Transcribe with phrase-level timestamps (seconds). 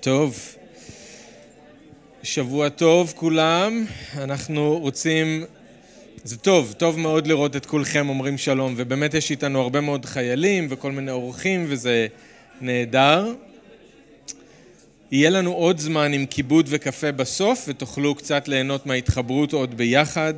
[0.00, 0.56] טוב,
[2.22, 3.84] שבוע טוב כולם,
[4.18, 5.44] אנחנו רוצים,
[6.24, 10.66] זה טוב, טוב מאוד לראות את כולכם אומרים שלום, ובאמת יש איתנו הרבה מאוד חיילים
[10.70, 12.06] וכל מיני אורחים וזה
[12.60, 13.34] נהדר.
[15.10, 20.34] יהיה לנו עוד זמן עם כיבוד וקפה בסוף ותוכלו קצת ליהנות מההתחברות עוד ביחד.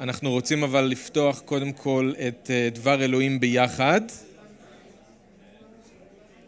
[0.00, 4.00] אנחנו רוצים אבל לפתוח קודם כל את אה, דבר אלוהים ביחד.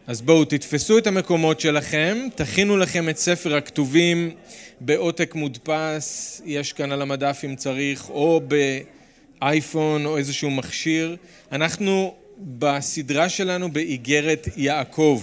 [0.07, 4.31] אז בואו תתפסו את המקומות שלכם, תכינו לכם את ספר הכתובים
[4.79, 8.41] בעותק מודפס, יש כאן על המדף אם צריך, או
[9.41, 11.15] באייפון או איזשהו מכשיר.
[11.51, 15.21] אנחנו בסדרה שלנו באיגרת יעקב.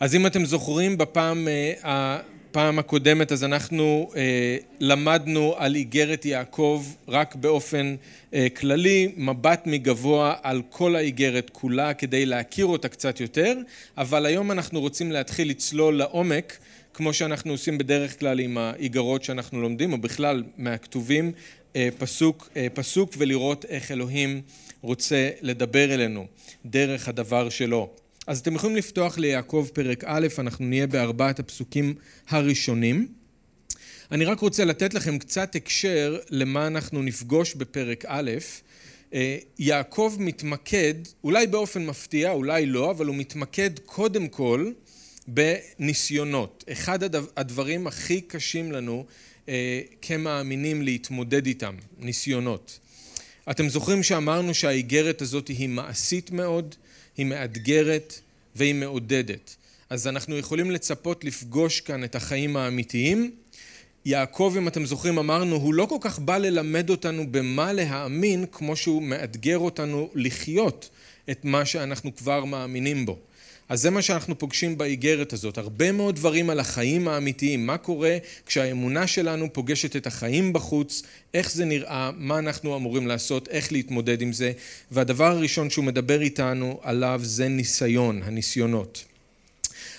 [0.00, 1.48] אז אם אתם זוכרים בפעם
[2.50, 7.94] הפעם הקודמת אז אנחנו אה, למדנו על איגרת יעקב רק באופן
[8.34, 13.54] אה, כללי, מבט מגבוה על כל האיגרת כולה כדי להכיר אותה קצת יותר,
[13.96, 16.58] אבל היום אנחנו רוצים להתחיל לצלול לעומק
[16.94, 21.32] כמו שאנחנו עושים בדרך כלל עם האיגרות שאנחנו לומדים או בכלל מהכתובים
[21.76, 24.42] אה, פסוק אה, פסוק ולראות איך אלוהים
[24.82, 26.26] רוצה לדבר אלינו
[26.66, 27.90] דרך הדבר שלו.
[28.30, 31.94] אז אתם יכולים לפתוח ליעקב פרק א', אנחנו נהיה בארבעת הפסוקים
[32.28, 33.08] הראשונים.
[34.12, 38.30] אני רק רוצה לתת לכם קצת הקשר למה אנחנו נפגוש בפרק א'.
[39.14, 44.72] אה, יעקב מתמקד, אולי באופן מפתיע, אולי לא, אבל הוא מתמקד קודם כל
[45.26, 46.64] בניסיונות.
[46.72, 46.98] אחד
[47.36, 49.06] הדברים הכי קשים לנו
[49.48, 52.78] אה, כמאמינים להתמודד איתם, ניסיונות.
[53.50, 56.74] אתם זוכרים שאמרנו שהאיגרת הזאת היא מעשית מאוד,
[57.16, 58.20] היא מאתגרת
[58.56, 59.56] והיא מעודדת.
[59.90, 63.30] אז אנחנו יכולים לצפות לפגוש כאן את החיים האמיתיים.
[64.04, 68.76] יעקב, אם אתם זוכרים, אמרנו, הוא לא כל כך בא ללמד אותנו במה להאמין, כמו
[68.76, 70.90] שהוא מאתגר אותנו לחיות
[71.30, 73.18] את מה שאנחנו כבר מאמינים בו.
[73.70, 78.16] אז זה מה שאנחנו פוגשים באיגרת הזאת, הרבה מאוד דברים על החיים האמיתיים, מה קורה
[78.46, 81.02] כשהאמונה שלנו פוגשת את החיים בחוץ,
[81.34, 84.52] איך זה נראה, מה אנחנו אמורים לעשות, איך להתמודד עם זה,
[84.90, 89.04] והדבר הראשון שהוא מדבר איתנו עליו זה ניסיון, הניסיונות.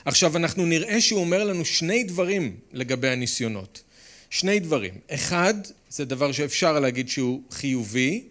[0.06, 3.81] עכשיו אנחנו נראה שהוא אומר לנו שני דברים לגבי הניסיונות,
[4.30, 5.54] שני דברים, אחד
[5.90, 8.24] זה דבר שאפשר להגיד שהוא חיובי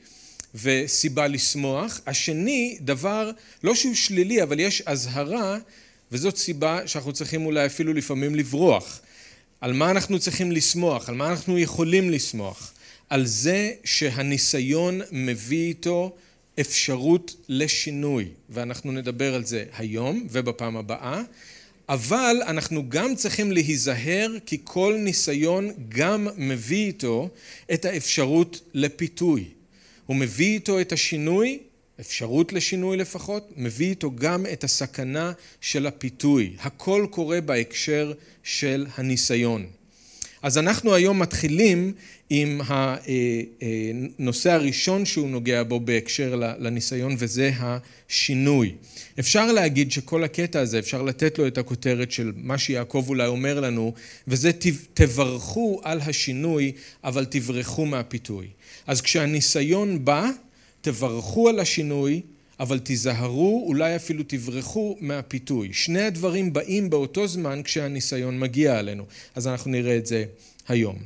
[0.55, 2.01] וסיבה לשמוח.
[2.07, 3.31] השני, דבר,
[3.65, 5.59] לא שהוא שלילי, אבל יש אזהרה,
[6.13, 9.01] וזאת סיבה שאנחנו צריכים אולי אפילו לפעמים לברוח.
[9.61, 11.09] על מה אנחנו צריכים לשמוח?
[11.09, 12.73] על מה אנחנו יכולים לשמוח?
[13.09, 16.17] על זה שהניסיון מביא איתו
[16.61, 21.23] אפשרות לשינוי, ואנחנו נדבר על זה היום ובפעם הבאה.
[21.89, 27.29] אבל אנחנו גם צריכים להיזהר כי כל ניסיון גם מביא איתו
[27.73, 29.45] את האפשרות לפיתוי.
[30.11, 31.59] הוא מביא איתו את השינוי,
[32.01, 36.57] אפשרות לשינוי לפחות, מביא איתו גם את הסכנה של הפיתוי.
[36.61, 38.13] הכל קורה בהקשר
[38.43, 39.67] של הניסיון.
[40.43, 41.93] אז אנחנו היום מתחילים
[42.31, 48.75] עם הנושא הראשון שהוא נוגע בו בהקשר לניסיון וזה השינוי.
[49.21, 53.61] אפשר להגיד שכל הקטע הזה אפשר לתת לו את הכותרת של מה שיעקב אולי אומר
[53.61, 53.95] לנו
[54.29, 54.51] וזה
[54.95, 56.73] תברכו על השינוי
[57.05, 58.47] אבל תברחו מהפיתוי.
[58.87, 60.31] אז כשהניסיון בא
[60.81, 62.21] תברכו על השינוי
[62.61, 65.73] אבל תיזהרו אולי אפילו תברחו מהפיתוי.
[65.73, 69.05] שני הדברים באים באותו זמן כשהניסיון מגיע עלינו
[69.35, 70.25] אז אנחנו נראה את זה
[70.69, 70.97] היום.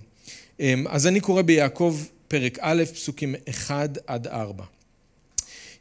[0.60, 4.64] אמ, אז אני קורא ביעקב פרק א', פסוקים 1 עד 4.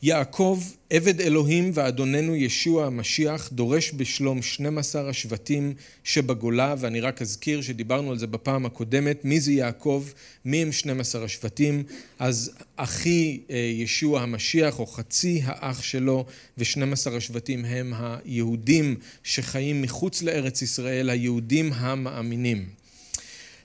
[0.05, 8.11] יעקב, עבד אלוהים ואדוננו ישוע המשיח, דורש בשלום 12 השבטים שבגולה, ואני רק אזכיר שדיברנו
[8.11, 10.05] על זה בפעם הקודמת, מי זה יעקב,
[10.45, 11.83] מי הם 12 השבטים,
[12.19, 16.25] אז אחי אה, ישוע המשיח, או חצי האח שלו,
[16.57, 22.65] ו-12 השבטים הם היהודים שחיים מחוץ לארץ ישראל, היהודים המאמינים.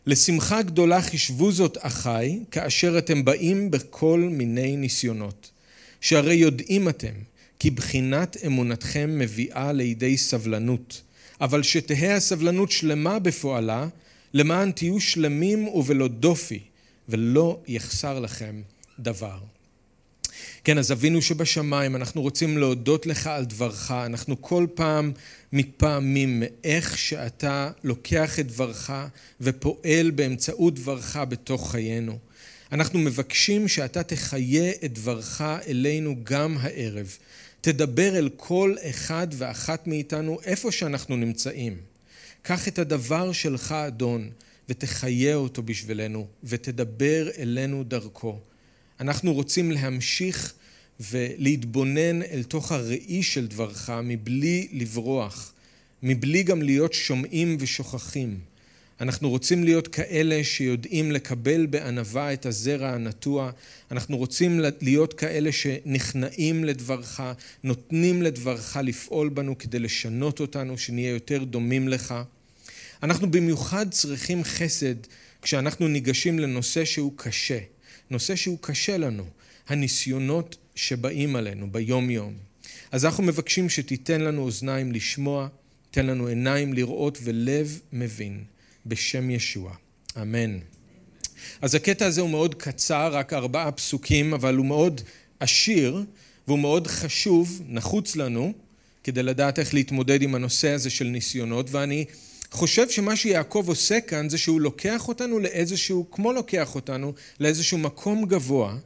[0.06, 5.57] לשמחה גדולה חישבו זאת אחי, כאשר אתם באים בכל מיני ניסיונות.
[6.00, 7.14] שהרי יודעים אתם,
[7.59, 11.03] כי בחינת אמונתכם מביאה לידי סבלנות.
[11.41, 13.89] אבל שתהא הסבלנות שלמה בפועלה,
[14.34, 16.60] למען תהיו שלמים ובלא דופי,
[17.09, 18.62] ולא יחסר לכם
[18.98, 19.39] דבר.
[20.65, 25.12] כן, אז אבינו שבשמיים, אנחנו רוצים להודות לך על דברך, אנחנו כל פעם
[25.53, 28.91] מתפעמים מאיך שאתה לוקח את דברך
[29.41, 32.18] ופועל באמצעות דברך בתוך חיינו.
[32.72, 37.16] אנחנו מבקשים שאתה תחיה את דברך אלינו גם הערב.
[37.60, 41.76] תדבר אל כל אחד ואחת מאיתנו איפה שאנחנו נמצאים.
[42.42, 44.30] קח את הדבר שלך, אדון,
[44.68, 48.38] ותחיה אותו בשבילנו, ותדבר אלינו דרכו.
[49.00, 50.54] אנחנו רוצים להמשיך
[51.00, 55.53] ולהתבונן אל תוך הראי של דברך מבלי לברוח,
[56.03, 58.41] מבלי גם להיות שומעים ושוכחים.
[59.00, 63.50] אנחנו רוצים להיות כאלה שיודעים לקבל בענווה את הזרע הנטוע.
[63.91, 67.21] אנחנו רוצים להיות כאלה שנכנעים לדברך,
[67.65, 72.15] נותנים לדברך לפעול בנו כדי לשנות אותנו, שנהיה יותר דומים לך.
[73.03, 74.95] אנחנו במיוחד צריכים חסד
[75.42, 77.59] כשאנחנו ניגשים לנושא שהוא קשה,
[78.10, 79.24] נושא שהוא קשה לנו,
[79.68, 82.34] הניסיונות שבאים עלינו ביום יום.
[82.92, 85.48] אז אנחנו מבקשים שתיתן לנו אוזניים לשמוע,
[85.91, 88.45] תן לנו עיניים לראות ולב מבין.
[88.86, 89.75] בשם ישוע.
[90.22, 90.59] אמן.
[91.60, 95.01] אז הקטע הזה הוא מאוד קצר, רק ארבעה פסוקים, אבל הוא מאוד
[95.41, 96.04] עשיר
[96.47, 98.53] והוא מאוד חשוב, נחוץ לנו,
[99.04, 102.04] כדי לדעת איך להתמודד עם הנושא הזה של ניסיונות, ואני
[102.51, 108.24] חושב שמה שיעקב עושה כאן זה שהוא לוקח אותנו לאיזשהו, כמו לוקח אותנו, לאיזשהו מקום
[108.27, 108.77] גבוה,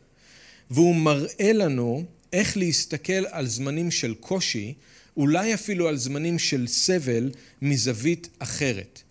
[0.71, 4.75] והוא מראה לנו איך להסתכל על זמנים של קושי,
[5.17, 7.31] אולי אפילו על זמנים של סבל,
[7.63, 9.03] מזווית אחרת.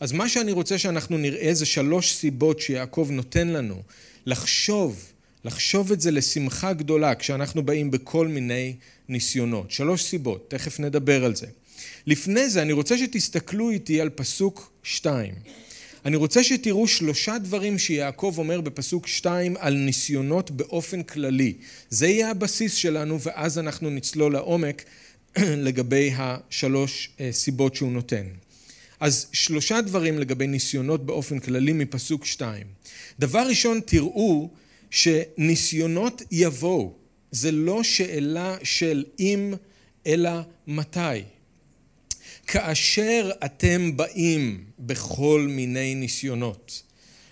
[0.00, 3.82] אז מה שאני רוצה שאנחנו נראה זה שלוש סיבות שיעקב נותן לנו
[4.26, 5.12] לחשוב,
[5.44, 8.74] לחשוב את זה לשמחה גדולה כשאנחנו באים בכל מיני
[9.08, 9.70] ניסיונות.
[9.70, 11.46] שלוש סיבות, תכף נדבר על זה.
[12.06, 15.34] לפני זה אני רוצה שתסתכלו איתי על פסוק שתיים.
[16.04, 21.54] אני רוצה שתראו שלושה דברים שיעקב אומר בפסוק שתיים על ניסיונות באופן כללי.
[21.90, 24.84] זה יהיה הבסיס שלנו ואז אנחנו נצלול לעומק
[25.66, 28.24] לגבי השלוש אה, סיבות שהוא נותן.
[29.00, 32.66] אז שלושה דברים לגבי ניסיונות באופן כללי מפסוק שתיים.
[33.18, 34.50] דבר ראשון, תראו
[34.90, 36.94] שניסיונות יבואו.
[37.30, 39.54] זה לא שאלה של אם,
[40.06, 40.30] אלא
[40.66, 41.22] מתי.
[42.46, 46.82] כאשר אתם באים בכל מיני ניסיונות.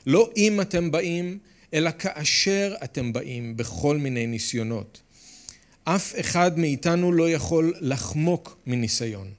[0.07, 1.39] לא אם אתם באים,
[1.75, 5.01] אלא כאשר אתם באים בכל מיני ניסיונות.
[5.85, 9.38] אף אחד מאיתנו לא יכול לחמוק מניסיון.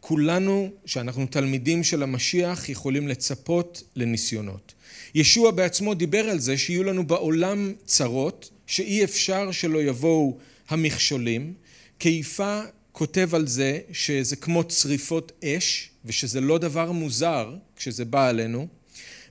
[0.00, 4.74] כולנו, שאנחנו תלמידים של המשיח, יכולים לצפות לניסיונות.
[5.14, 10.38] ישוע בעצמו דיבר על זה שיהיו לנו בעולם צרות, שאי אפשר שלא יבואו
[10.68, 11.54] המכשולים.
[11.98, 12.60] קיפה
[12.92, 18.66] כותב על זה שזה כמו צריפות אש, ושזה לא דבר מוזר כשזה בא עלינו.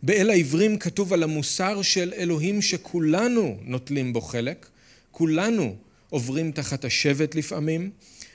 [0.04, 4.68] באל העברים כתוב על המוסר של אלוהים שכולנו נוטלים בו חלק,
[5.12, 5.76] כולנו
[6.10, 7.90] עוברים תחת השבט לפעמים.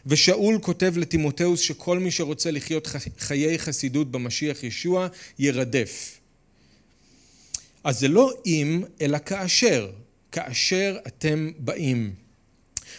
[0.06, 5.09] ושאול כותב לטימותאוס שכל מי שרוצה לחיות חיי חסידות במשיח ישוע
[5.39, 6.21] ירדף.
[7.85, 9.91] אז זה לא אם, אלא כאשר,
[10.33, 12.15] כאשר אתם באים.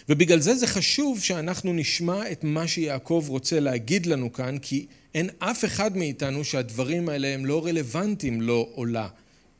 [0.09, 4.85] ובגלל זה זה חשוב שאנחנו נשמע את מה שיעקב רוצה להגיד לנו כאן, כי
[5.15, 9.07] אין אף אחד מאיתנו שהדברים האלה הם לא רלוונטיים לו או לה,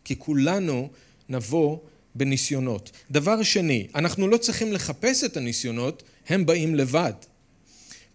[0.04, 0.90] כי כולנו
[1.30, 1.78] נבוא
[2.16, 2.92] בניסיונות.
[3.12, 7.14] דבר שני, אנחנו לא צריכים לחפש את הניסיונות, הם באים לבד.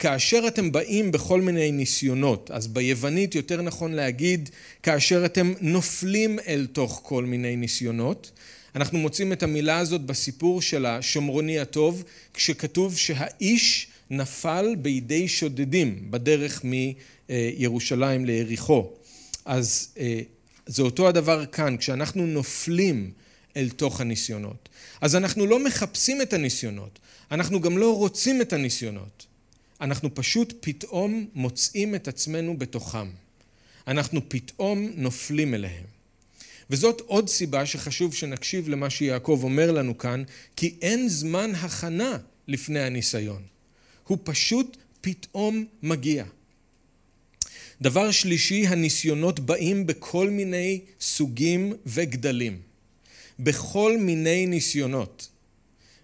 [0.01, 4.51] כאשר אתם באים בכל מיני ניסיונות, אז ביוונית יותר נכון להגיד
[4.83, 8.31] כאשר אתם נופלים אל תוך כל מיני ניסיונות.
[8.77, 12.05] אנחנו מוצאים את המילה הזאת בסיפור של השומרוני הטוב,
[12.35, 18.91] כשכתוב שהאיש נפל בידי שודדים בדרך מירושלים ליריחו.
[19.45, 20.21] אז אה,
[20.67, 23.11] זה אותו הדבר כאן, כשאנחנו נופלים
[23.57, 24.69] אל תוך הניסיונות.
[25.01, 26.99] אז אנחנו לא מחפשים את הניסיונות,
[27.31, 29.30] אנחנו גם לא רוצים את הניסיונות.
[29.81, 33.09] אנחנו פשוט פתאום מוצאים את עצמנו בתוכם.
[33.87, 35.85] אנחנו פתאום נופלים אליהם.
[36.71, 40.23] וזאת עוד סיבה שחשוב שנקשיב למה שיעקב אומר לנו כאן,
[40.57, 42.19] כי אין זמן הכנה
[42.49, 43.43] לפני הניסיון.
[44.07, 46.25] הוא פשוט פתאום מגיע.
[47.83, 52.61] דבר שלישי, הניסיונות באים בכל מיני סוגים וגדלים.
[53.39, 55.29] בכל מיני ניסיונות.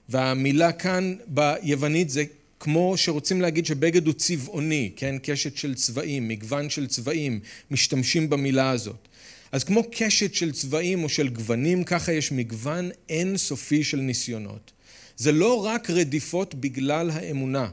[0.09, 2.25] והמילה כאן ביוונית זה
[2.61, 5.17] כמו שרוצים להגיד שבגד הוא צבעוני, כן?
[5.23, 9.09] קשת של צבעים, מגוון של צבעים, משתמשים במילה הזאת.
[9.53, 14.73] אז כמו קשת של צבעים או של גוונים, ככה יש מגוון אינסופי של ניסיונות.
[15.17, 17.69] זה לא רק רדיפות בגלל האמונה,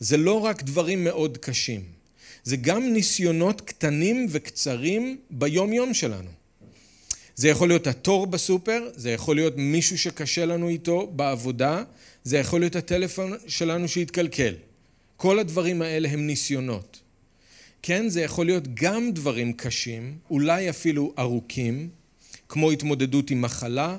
[0.00, 1.82] זה לא רק דברים מאוד קשים,
[2.44, 6.43] זה גם ניסיונות קטנים וקצרים ביום יום שלנו.
[7.36, 11.82] זה יכול להיות התור בסופר, זה יכול להיות מישהו שקשה לנו איתו בעבודה,
[12.24, 14.54] זה יכול להיות הטלפון שלנו שהתקלקל.
[15.16, 17.00] כל הדברים האלה הם ניסיונות.
[17.82, 21.88] כן, זה יכול להיות גם דברים קשים, אולי אפילו ארוכים,
[22.48, 23.96] כמו התמודדות עם מחלה,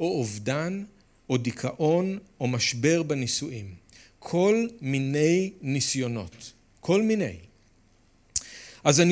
[0.00, 0.84] או אובדן,
[1.30, 3.74] או דיכאון, או משבר בנישואים.
[4.18, 6.52] כל מיני ניסיונות.
[6.80, 7.36] כל מיני.
[8.84, 9.02] אז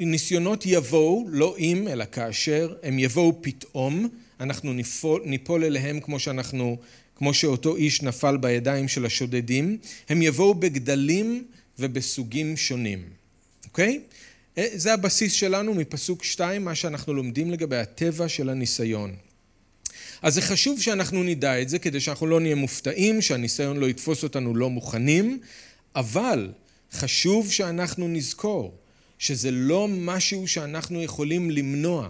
[0.00, 4.08] הניסיונות יבואו, לא אם, אלא כאשר, הם יבואו פתאום,
[4.40, 6.78] אנחנו ניפול, ניפול אליהם כמו שאנחנו
[7.16, 11.44] כמו שאותו איש נפל בידיים של השודדים, הם יבואו בגדלים
[11.78, 13.04] ובסוגים שונים.
[13.64, 14.00] אוקיי?
[14.58, 19.14] אה, זה הבסיס שלנו מפסוק 2, מה שאנחנו לומדים לגבי הטבע של הניסיון.
[20.22, 24.22] אז זה חשוב שאנחנו נדע את זה כדי שאנחנו לא נהיה מופתעים, שהניסיון לא יתפוס
[24.22, 25.38] אותנו לא מוכנים,
[25.96, 26.52] אבל
[26.92, 28.74] חשוב שאנחנו נזכור
[29.22, 32.08] שזה לא משהו שאנחנו יכולים למנוע.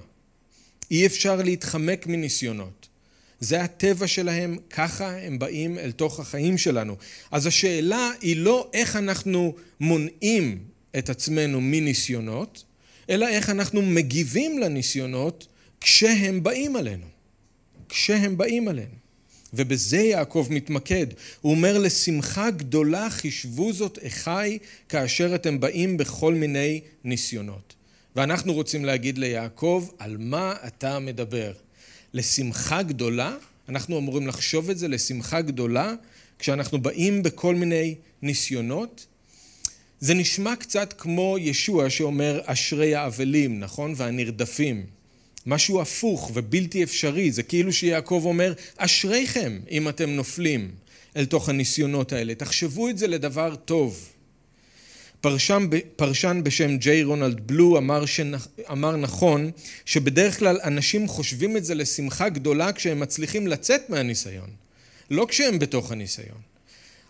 [0.91, 2.89] אי אפשר להתחמק מניסיונות.
[3.41, 6.97] זה הטבע שלהם, ככה הם באים אל תוך החיים שלנו.
[7.31, 10.59] אז השאלה היא לא איך אנחנו מונעים
[10.99, 12.65] את עצמנו מניסיונות,
[13.11, 15.47] אלא איך אנחנו מגיבים לניסיונות
[15.81, 17.07] כשהם באים עלינו.
[17.89, 19.02] כשהם באים עלינו.
[19.55, 21.07] ובזה יעקב מתמקד.
[21.41, 27.75] הוא אומר לשמחה גדולה חישבו זאת אחי כאשר אתם באים בכל מיני ניסיונות.
[28.17, 31.53] ואנחנו רוצים להגיד ליעקב על מה אתה מדבר.
[32.15, 33.37] לשמחה גדולה,
[33.69, 35.95] אנחנו אמורים לחשוב את זה לשמחה גדולה
[36.39, 39.07] כשאנחנו באים בכל מיני ניסיונות.
[40.01, 43.95] זה נשמע קצת כמו ישוע שאומר אשרי האבלים, נכון?
[43.97, 44.87] והנרדפים.
[45.47, 50.71] משהו הפוך ובלתי אפשרי, זה כאילו שיעקב אומר אשריכם אם אתם נופלים
[51.17, 54.09] אל תוך הניסיונות האלה, תחשבו את זה לדבר טוב.
[55.21, 58.33] פרשן, פרשן בשם ג'יי רונלד בלו אמר, שנ,
[58.71, 59.51] אמר נכון
[59.85, 64.51] שבדרך כלל אנשים חושבים את זה לשמחה גדולה כשהם מצליחים לצאת מהניסיון,
[65.11, 66.41] לא כשהם בתוך הניסיון.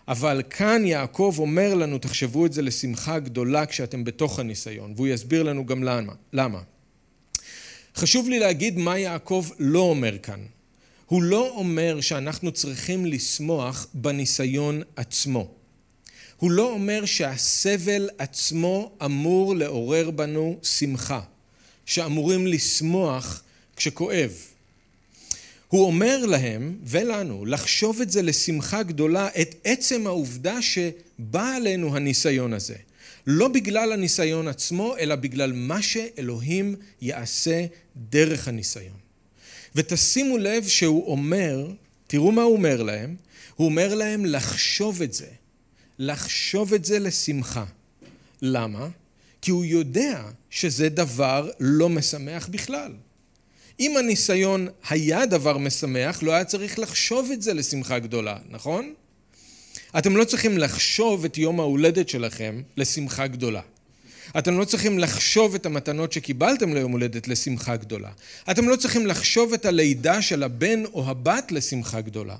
[0.07, 5.43] אבל כאן יעקב אומר לנו תחשבו את זה לשמחה גדולה כשאתם בתוך הניסיון והוא יסביר
[5.43, 6.13] לנו גם למה.
[6.33, 6.61] למה.
[7.95, 10.39] חשוב לי להגיד מה יעקב לא אומר כאן.
[11.05, 15.51] הוא לא אומר שאנחנו צריכים לשמוח בניסיון עצמו.
[16.37, 21.21] הוא לא אומר שהסבל עצמו אמור לעורר בנו שמחה,
[21.85, 23.43] שאמורים לשמוח
[23.75, 24.31] כשכואב.
[25.67, 32.53] הוא אומר להם ולנו לחשוב את זה לשמחה גדולה, את עצם העובדה שבא עלינו הניסיון
[32.53, 32.75] הזה.
[33.27, 37.65] לא בגלל הניסיון עצמו, אלא בגלל מה שאלוהים יעשה
[37.95, 38.97] דרך הניסיון.
[39.75, 41.67] ותשימו לב שהוא אומר,
[42.07, 43.15] תראו מה הוא אומר להם,
[43.55, 45.27] הוא אומר להם לחשוב את זה,
[45.99, 47.65] לחשוב את זה לשמחה.
[48.41, 48.87] למה?
[49.41, 52.93] כי הוא יודע שזה דבר לא משמח בכלל.
[53.79, 58.93] אם הניסיון היה דבר משמח, לא היה צריך לחשוב את זה לשמחה גדולה, נכון?
[59.97, 63.61] אתם לא צריכים לחשוב את יום ההולדת שלכם לשמחה גדולה.
[64.37, 68.09] אתם לא צריכים לחשוב את המתנות שקיבלתם ליום הולדת לשמחה גדולה.
[68.51, 72.35] אתם לא צריכים לחשוב את הלידה של הבן או הבת לשמחה גדולה.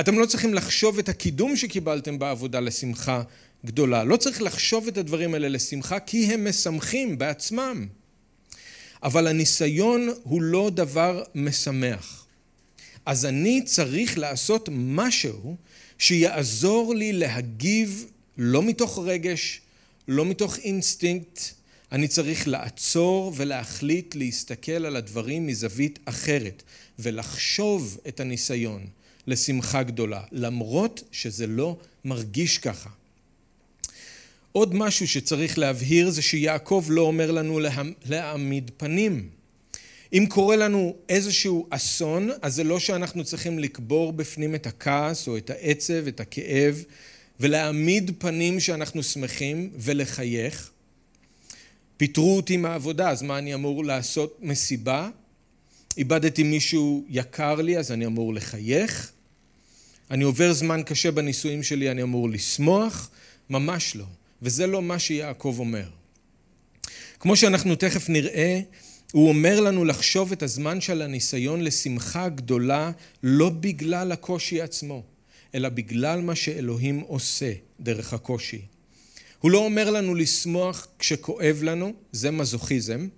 [0.00, 3.22] אתם לא צריכים לחשוב את הקידום שקיבלתם בעבודה לשמחה
[3.64, 4.04] גדולה.
[4.04, 7.86] לא צריך לחשוב את הדברים האלה לשמחה כי הם משמחים בעצמם.
[9.02, 12.26] אבל הניסיון הוא לא דבר משמח.
[13.06, 15.56] אז אני צריך לעשות משהו
[15.98, 18.06] שיעזור לי להגיב
[18.38, 19.60] לא מתוך רגש,
[20.08, 21.40] לא מתוך אינסטינקט,
[21.92, 26.62] אני צריך לעצור ולהחליט להסתכל על הדברים מזווית אחרת
[26.98, 28.86] ולחשוב את הניסיון
[29.26, 32.90] לשמחה גדולה, למרות שזה לא מרגיש ככה.
[34.52, 37.60] עוד משהו שצריך להבהיר זה שיעקב לא אומר לנו
[38.04, 39.35] להעמיד פנים.
[40.12, 45.36] אם קורה לנו איזשהו אסון, אז זה לא שאנחנו צריכים לקבור בפנים את הכעס או
[45.36, 46.84] את העצב, את הכאב,
[47.40, 50.70] ולהעמיד פנים שאנחנו שמחים ולחייך.
[51.96, 54.38] פיטרו אותי מהעבודה, אז מה אני אמור לעשות?
[54.42, 55.10] מסיבה?
[55.96, 59.12] איבדתי מישהו יקר לי, אז אני אמור לחייך?
[60.10, 63.10] אני עובר זמן קשה בנישואים שלי, אני אמור לשמוח?
[63.50, 64.04] ממש לא.
[64.42, 65.88] וזה לא מה שיעקב אומר.
[67.20, 68.60] כמו שאנחנו תכף נראה,
[69.16, 72.90] הוא אומר לנו לחשוב את הזמן של הניסיון לשמחה גדולה
[73.22, 75.02] לא בגלל הקושי עצמו,
[75.54, 78.60] אלא בגלל מה שאלוהים עושה דרך הקושי.
[79.40, 83.08] הוא לא אומר לנו לשמוח כשכואב לנו, זה מזוכיזם,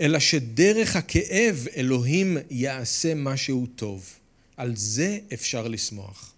[0.00, 4.12] אלא שדרך הכאב אלוהים יעשה משהו טוב.
[4.56, 6.34] על זה אפשר לשמוח.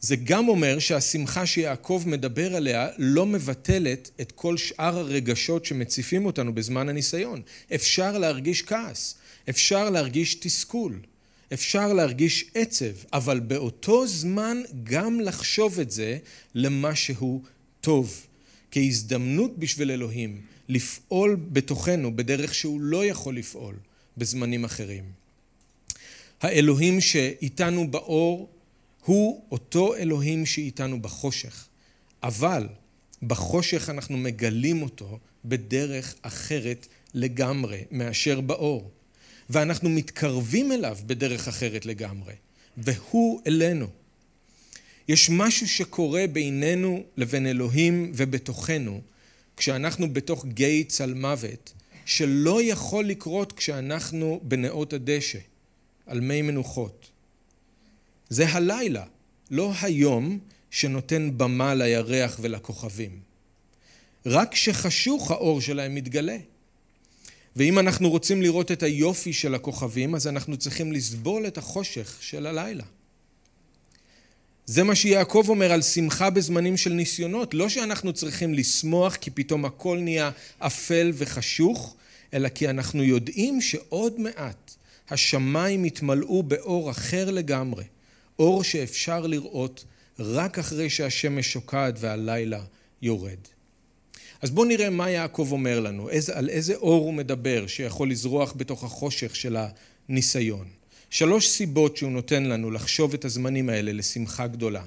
[0.00, 6.54] זה גם אומר שהשמחה שיעקב מדבר עליה לא מבטלת את כל שאר הרגשות שמציפים אותנו
[6.54, 7.42] בזמן הניסיון.
[7.74, 9.14] אפשר להרגיש כעס,
[9.48, 11.00] אפשר להרגיש תסכול,
[11.52, 16.18] אפשר להרגיש עצב, אבל באותו זמן גם לחשוב את זה
[16.54, 17.42] למשהו
[17.80, 18.26] טוב,
[18.70, 23.74] כהזדמנות בשביל אלוהים לפעול בתוכנו בדרך שהוא לא יכול לפעול
[24.16, 25.04] בזמנים אחרים.
[26.42, 28.48] האלוהים שאיתנו באור
[29.08, 31.66] הוא אותו אלוהים שאיתנו בחושך,
[32.22, 32.68] אבל
[33.22, 38.90] בחושך אנחנו מגלים אותו בדרך אחרת לגמרי מאשר באור,
[39.50, 42.34] ואנחנו מתקרבים אליו בדרך אחרת לגמרי,
[42.76, 43.86] והוא אלינו.
[45.08, 49.00] יש משהו שקורה בינינו לבין אלוהים ובתוכנו
[49.56, 51.72] כשאנחנו בתוך גיא צל מוות,
[52.04, 55.38] שלא יכול לקרות כשאנחנו בנאות הדשא,
[56.06, 57.10] על מי מנוחות.
[58.28, 59.04] זה הלילה,
[59.50, 60.38] לא היום
[60.70, 63.20] שנותן במה לירח ולכוכבים.
[64.26, 66.36] רק כשחשוך האור שלהם מתגלה.
[67.56, 72.46] ואם אנחנו רוצים לראות את היופי של הכוכבים, אז אנחנו צריכים לסבול את החושך של
[72.46, 72.84] הלילה.
[74.66, 77.54] זה מה שיעקב אומר על שמחה בזמנים של ניסיונות.
[77.54, 81.96] לא שאנחנו צריכים לשמוח כי פתאום הכל נהיה אפל וחשוך,
[82.34, 84.74] אלא כי אנחנו יודעים שעוד מעט
[85.10, 87.84] השמיים יתמלאו באור אחר לגמרי,
[88.38, 89.84] אור שאפשר לראות
[90.18, 92.64] רק אחרי שהשמש שוקעת והלילה
[93.02, 93.38] יורד.
[94.42, 98.54] אז בואו נראה מה יעקב אומר לנו, איזה, על איזה אור הוא מדבר שיכול לזרוח
[98.56, 99.56] בתוך החושך של
[100.08, 100.68] הניסיון.
[101.10, 104.84] שלוש סיבות שהוא נותן לנו לחשוב את הזמנים האלה לשמחה גדולה.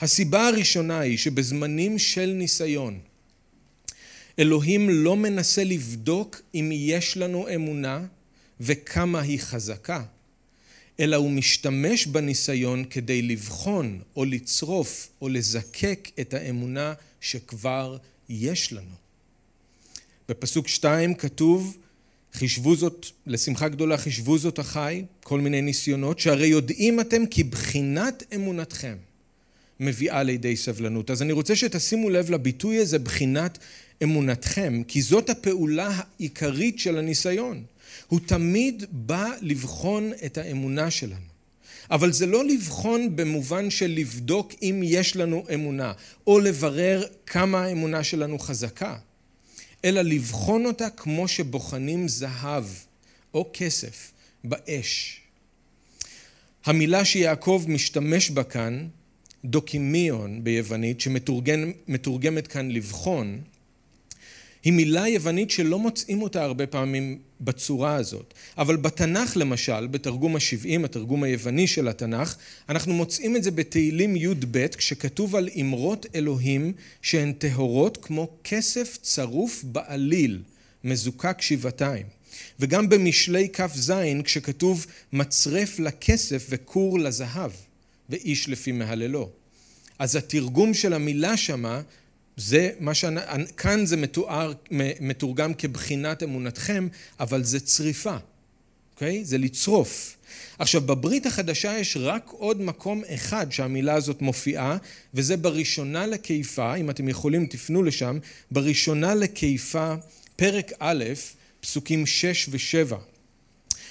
[0.00, 2.98] הסיבה הראשונה היא שבזמנים של ניסיון,
[4.38, 8.04] אלוהים לא מנסה לבדוק אם יש לנו אמונה
[8.60, 10.02] וכמה היא חזקה,
[11.02, 17.96] אלא הוא משתמש בניסיון כדי לבחון או לצרוף או לזקק את האמונה שכבר
[18.28, 18.94] יש לנו.
[20.28, 21.76] בפסוק שתיים כתוב
[22.32, 28.22] חישבו זאת, לשמחה גדולה חישבו זאת החי, כל מיני ניסיונות, שהרי יודעים אתם כי בחינת
[28.34, 28.96] אמונתכם
[29.80, 31.10] מביאה לידי סבלנות.
[31.10, 33.58] אז אני רוצה שתשימו לב לביטוי הזה, בחינת
[34.02, 37.64] אמונתכם, כי זאת הפעולה העיקרית של הניסיון.
[38.06, 41.32] הוא תמיד בא לבחון את האמונה שלנו.
[41.90, 45.92] אבל זה לא לבחון במובן של לבדוק אם יש לנו אמונה,
[46.26, 48.96] או לברר כמה האמונה שלנו חזקה.
[49.84, 52.64] אלא לבחון אותה כמו שבוחנים זהב
[53.34, 54.12] או כסף
[54.44, 55.20] באש.
[56.64, 58.88] המילה שיעקב משתמש בה כאן,
[59.44, 63.40] דוקימיון ביוונית, שמתורגמת כאן לבחון,
[64.64, 68.34] היא מילה יוונית שלא מוצאים אותה הרבה פעמים בצורה הזאת.
[68.58, 72.36] אבל בתנ"ך למשל, בתרגום השבעים, התרגום היווני של התנ"ך,
[72.68, 76.72] אנחנו מוצאים את זה בתהילים י"ב, כשכתוב על אמרות אלוהים
[77.02, 80.42] שהן טהורות כמו כסף צרוף בעליל,
[80.84, 82.06] מזוקק שבעתיים.
[82.60, 83.92] וגם במשלי כ"ז,
[84.24, 87.50] כשכתוב מצרף לכסף וכור לזהב,
[88.10, 89.30] ואיש לפי מהללו.
[89.98, 91.82] אז התרגום של המילה שמה
[92.36, 93.04] זה מה ש...
[93.56, 94.52] כאן זה מתואר,
[95.00, 96.88] מתורגם כבחינת אמונתכם,
[97.20, 98.16] אבל זה צריפה,
[98.94, 99.24] אוקיי?
[99.24, 100.16] זה לצרוף.
[100.58, 104.76] עכשיו, בברית החדשה יש רק עוד מקום אחד שהמילה הזאת מופיעה,
[105.14, 108.18] וזה בראשונה לקיפה, אם אתם יכולים תפנו לשם,
[108.50, 109.94] בראשונה לקיפה,
[110.36, 111.04] פרק א',
[111.60, 112.94] פסוקים 6 ו-7.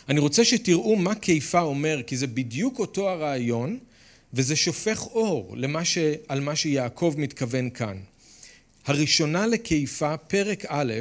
[0.09, 3.79] אני רוצה שתראו מה קיפה אומר, כי זה בדיוק אותו הרעיון,
[4.33, 5.97] וזה שופך אור למה ש...
[6.27, 7.97] על מה שיעקב מתכוון כאן.
[8.85, 10.93] הראשונה לקיפה, פרק א',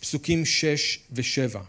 [0.00, 1.60] פסוקים שש ושבע.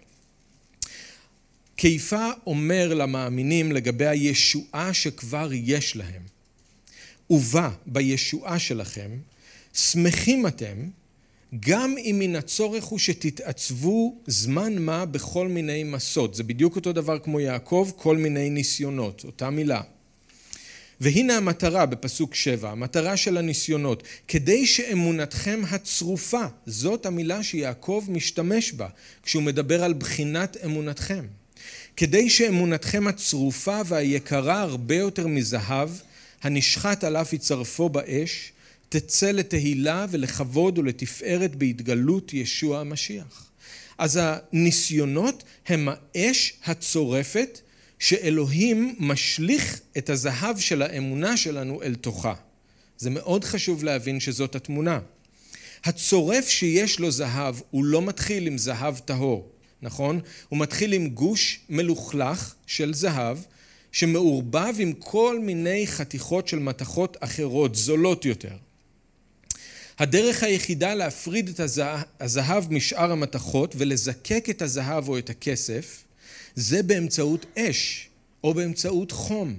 [1.76, 6.22] קיפה אומר למאמינים לגבי הישועה שכבר יש להם.
[7.30, 9.12] ובה, בישועה שלכם,
[9.74, 10.90] שמחים אתם,
[11.60, 16.36] גם אם מן הצורך הוא שתתעצבו זמן מה בכל מיני מסות.
[16.36, 19.82] זה בדיוק אותו דבר כמו יעקב, כל מיני ניסיונות, אותה מילה.
[21.02, 28.88] והנה המטרה בפסוק שבע, המטרה של הניסיונות, כדי שאמונתכם הצרופה, זאת המילה שיעקב משתמש בה
[29.24, 31.26] כשהוא מדבר על בחינת אמונתכם.
[31.98, 35.90] כדי שאמונתכם הצרופה והיקרה הרבה יותר מזהב,
[36.44, 38.52] הנשחט על אף יצרפו באש,
[38.90, 43.50] תצא לתהילה ולכבוד ולתפארת בהתגלות ישוע המשיח.
[43.98, 47.60] אז הניסיונות הם האש הצורפת
[48.00, 52.34] שאלוהים משליך את הזהב של האמונה שלנו אל תוכה.
[52.98, 55.00] זה מאוד חשוב להבין שזאת התמונה.
[55.84, 59.50] הצורף שיש לו זהב הוא לא מתחיל עם זהב טהור,
[59.82, 60.20] נכון?
[60.50, 63.38] הוא מתחיל עם גוש מלוכלך של זהב
[63.92, 68.56] שמעורבב עם כל מיני חתיכות של מתכות אחרות, זולות יותר.
[70.00, 71.60] הדרך היחידה להפריד את
[72.20, 76.04] הזהב משאר המתכות ולזקק את הזהב או את הכסף
[76.60, 78.10] זה באמצעות אש
[78.44, 79.58] או באמצעות חום.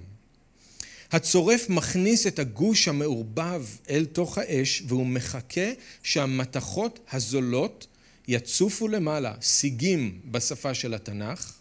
[1.13, 5.71] הצורף מכניס את הגוש המעורבב אל תוך האש והוא מחכה
[6.03, 7.87] שהמתכות הזולות
[8.29, 11.53] יצופו למעלה, סיגים בשפה של התנ"ך,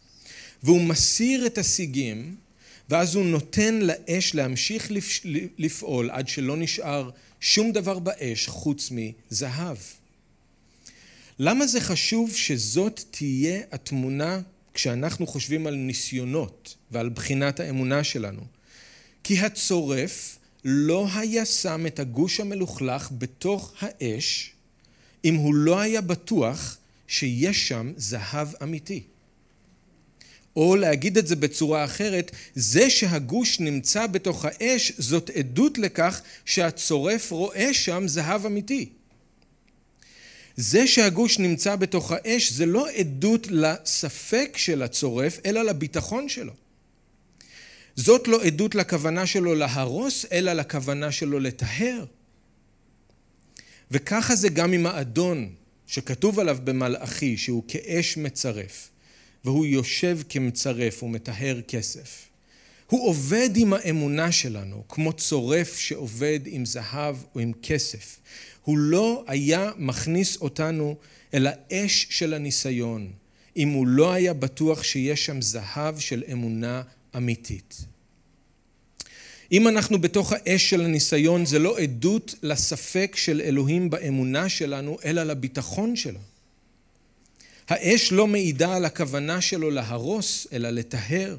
[0.63, 2.35] והוא מסיר את הסיגים
[2.89, 4.91] ואז הוא נותן לאש להמשיך
[5.57, 9.77] לפעול עד שלא נשאר שום דבר באש חוץ מזהב.
[11.39, 14.41] למה זה חשוב שזאת תהיה התמונה
[14.79, 18.41] כשאנחנו חושבים על ניסיונות ועל בחינת האמונה שלנו.
[19.23, 24.51] כי הצורף לא היה שם את הגוש המלוכלך בתוך האש
[25.25, 29.03] אם הוא לא היה בטוח שיש שם זהב אמיתי.
[30.55, 37.31] או להגיד את זה בצורה אחרת, זה שהגוש נמצא בתוך האש זאת עדות לכך שהצורף
[37.31, 38.89] רואה שם זהב אמיתי.
[40.61, 46.53] זה שהגוש נמצא בתוך האש זה לא עדות לספק של הצורף, אלא לביטחון שלו.
[47.95, 52.05] זאת לא עדות לכוונה שלו להרוס, אלא לכוונה שלו לטהר.
[53.91, 55.49] וככה זה גם עם האדון,
[55.87, 58.89] שכתוב עליו במלאכי, שהוא כאש מצרף,
[59.45, 62.25] והוא יושב כמצרף ומטהר כסף.
[62.87, 68.19] הוא עובד עם האמונה שלנו, כמו צורף שעובד עם זהב או עם כסף.
[68.69, 70.95] הוא לא היה מכניס אותנו
[71.33, 73.11] אל האש של הניסיון,
[73.57, 76.81] אם הוא לא היה בטוח שיש שם זהב של אמונה
[77.17, 77.85] אמיתית.
[79.51, 85.23] אם אנחנו בתוך האש של הניסיון, זה לא עדות לספק של אלוהים באמונה שלנו, אלא
[85.23, 86.19] לביטחון שלו.
[87.67, 91.37] האש לא מעידה על הכוונה שלו להרוס, אלא לטהר.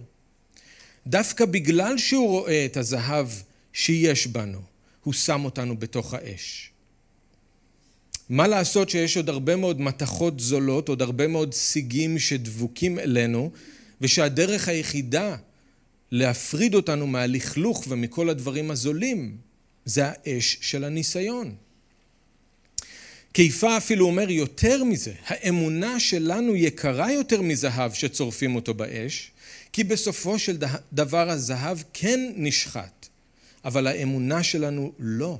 [1.06, 3.28] דווקא בגלל שהוא רואה את הזהב
[3.72, 4.60] שיש בנו,
[5.04, 6.70] הוא שם אותנו בתוך האש.
[8.30, 13.50] מה לעשות שיש עוד הרבה מאוד מתכות זולות, עוד הרבה מאוד סיגים שדבוקים אלינו,
[14.00, 15.36] ושהדרך היחידה
[16.12, 19.36] להפריד אותנו מהלכלוך ומכל הדברים הזולים,
[19.84, 21.54] זה האש של הניסיון.
[23.32, 29.30] קיפה אפילו אומר יותר מזה, האמונה שלנו יקרה יותר מזהב שצורפים אותו באש,
[29.72, 30.58] כי בסופו של
[30.92, 33.06] דבר הזהב כן נשחט,
[33.64, 35.38] אבל האמונה שלנו לא.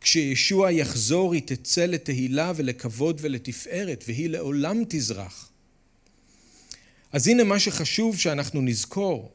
[0.00, 5.50] כשישוע יחזור היא תצא לתהילה ולכבוד ולתפארת, והיא לעולם תזרח.
[7.12, 9.30] אז הנה מה שחשוב שאנחנו נזכור,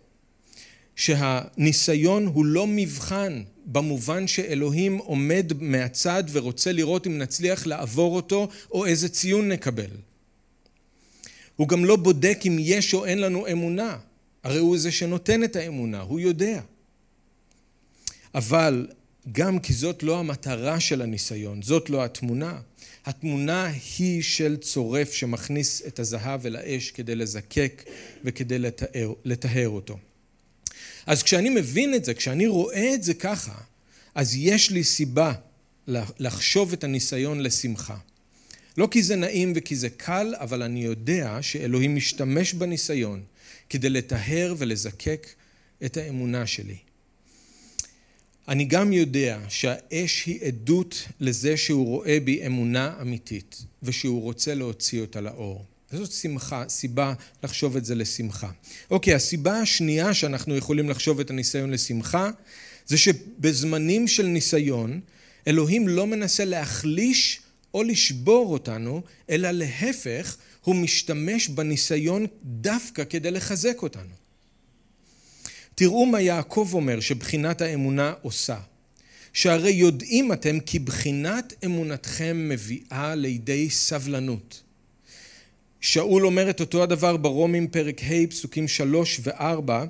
[0.96, 8.86] שהניסיון הוא לא מבחן במובן שאלוהים עומד מהצד ורוצה לראות אם נצליח לעבור אותו או
[8.86, 9.92] איזה ציון נקבל.
[11.56, 13.98] הוא גם לא בודק אם יש או אין לנו אמונה,
[14.44, 16.62] הרי הוא זה שנותן את האמונה, הוא יודע.
[18.36, 18.88] אבל
[19.32, 22.60] גם כי זאת לא המטרה של הניסיון, זאת לא התמונה.
[23.06, 27.84] התמונה היא של צורף שמכניס את הזהב אל האש כדי לזקק
[28.24, 29.98] וכדי לטהר, לטהר אותו.
[31.06, 33.58] אז כשאני מבין את זה, כשאני רואה את זה ככה,
[34.16, 35.34] אז יש לי סיבה
[36.20, 37.98] לחשוב את הניסיון לשמחה.
[38.78, 43.24] לא כי זה נעים וכי זה קל, אבל אני יודע שאלוהים משתמש בניסיון
[43.70, 45.28] כדי לטהר ולזקק
[45.86, 46.78] את האמונה שלי.
[48.48, 55.02] אני גם יודע שהאש היא עדות לזה שהוא רואה בי אמונה אמיתית ושהוא רוצה להוציא
[55.02, 55.66] אותה לאור.
[55.92, 58.50] זאת שמחה, סיבה לחשוב את זה לשמחה.
[58.92, 62.30] אוקיי, הסיבה השנייה שאנחנו יכולים לחשוב את הניסיון לשמחה,
[62.86, 65.00] זה שבזמנים של ניסיון,
[65.48, 67.42] אלוהים לא מנסה להחליש
[67.74, 74.25] או לשבור אותנו, אלא להפך, הוא משתמש בניסיון דווקא כדי לחזק אותנו.
[75.76, 78.58] תראו מה יעקב אומר שבחינת האמונה עושה.
[79.34, 84.62] שהרי יודעים אתם כי בחינת אמונתכם מביאה לידי סבלנות.
[85.82, 89.86] שאול אומר את אותו הדבר ברומים פרק ה' פסוקים שלוש וארבע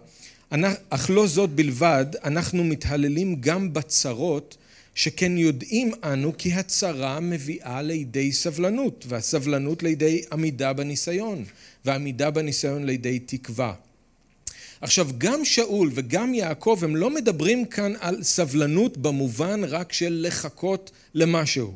[0.89, 4.58] אך לא זאת בלבד אנחנו מתהללים גם בצרות
[4.95, 11.45] שכן יודעים אנו כי הצרה מביאה לידי סבלנות והסבלנות לידי עמידה בניסיון
[11.86, 13.74] ועמידה בניסיון לידי תקווה.
[14.81, 20.91] עכשיו גם שאול וגם יעקב הם לא מדברים כאן על סבלנות במובן רק של לחכות
[21.13, 21.73] למשהו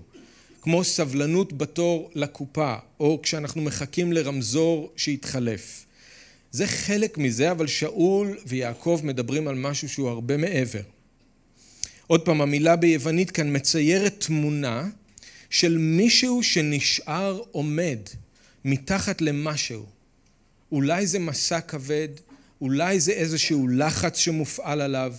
[0.61, 5.85] כמו סבלנות בתור לקופה, או כשאנחנו מחכים לרמזור שיתחלף.
[6.51, 10.81] זה חלק מזה, אבל שאול ויעקב מדברים על משהו שהוא הרבה מעבר.
[12.07, 14.89] עוד פעם, המילה ביוונית כאן מציירת תמונה
[15.49, 17.99] של מישהו שנשאר עומד
[18.65, 19.85] מתחת למשהו.
[20.71, 22.09] אולי זה מסע כבד,
[22.61, 25.13] אולי זה איזשהו לחץ שמופעל עליו,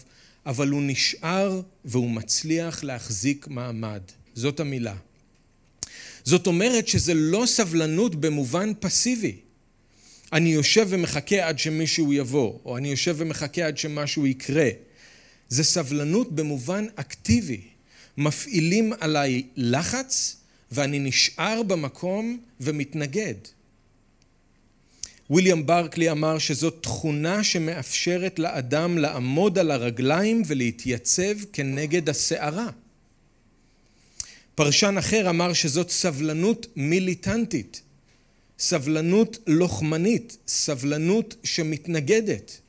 [0.46, 4.00] אבל הוא נשאר והוא מצליח להחזיק מעמד.
[4.34, 4.94] זאת המילה.
[6.24, 9.36] זאת אומרת שזה לא סבלנות במובן פסיבי.
[10.32, 14.68] אני יושב ומחכה עד שמישהו יבוא, או אני יושב ומחכה עד שמשהו יקרה.
[15.48, 17.60] זה סבלנות במובן אקטיבי.
[18.16, 20.36] מפעילים עליי לחץ
[20.72, 23.34] ואני נשאר במקום ומתנגד.
[25.30, 32.68] ויליאם ברקלי אמר שזאת תכונה שמאפשרת לאדם לעמוד על הרגליים ולהתייצב כנגד הסערה.
[34.54, 37.82] פרשן אחר אמר שזאת סבלנות מיליטנטית,
[38.58, 42.60] סבלנות לוחמנית, סבלנות שמתנגדת.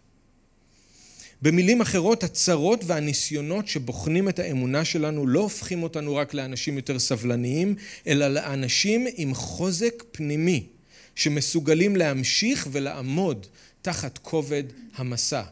[1.42, 7.76] במילים אחרות, הצרות והניסיונות שבוחנים את האמונה שלנו לא הופכים אותנו רק לאנשים יותר סבלניים,
[8.08, 10.68] אלא לאנשים עם חוזק פנימי,
[11.16, 13.48] שמסוגלים להמשיך ולעמוד
[13.82, 14.64] תחת כובד
[14.96, 15.44] המסע.